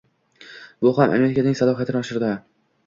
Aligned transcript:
Bu 0.85 0.93
ham 1.01 1.15
Amerikaning 1.19 1.61
salohiyatini 1.63 2.03
oshirdi 2.05 2.35